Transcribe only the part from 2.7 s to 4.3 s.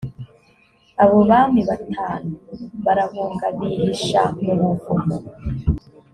barahunga bihisha